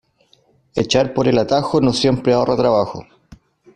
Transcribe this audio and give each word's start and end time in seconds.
Echar 0.73 1.13
por 1.13 1.27
el 1.27 1.37
atajo 1.37 1.79
no 1.79 1.93
siempre 1.93 2.33
ahorra 2.33 2.57
trabajo. 2.57 3.03